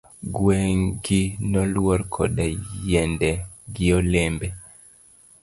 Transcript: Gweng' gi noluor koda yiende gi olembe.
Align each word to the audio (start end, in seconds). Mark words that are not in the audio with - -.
Gweng' 0.35 0.85
gi 1.03 1.21
noluor 1.51 1.99
koda 2.13 2.45
yiende 2.87 3.31
gi 3.73 3.87
olembe. 3.99 4.47